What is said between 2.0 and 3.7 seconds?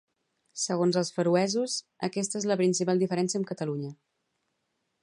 aquesta és la principal diferència amb